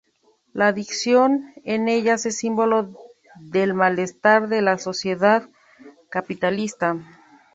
[0.51, 2.89] La adicción en ellas es símbolo
[3.39, 5.47] del malestar de la sociedad
[6.09, 6.97] capitalista.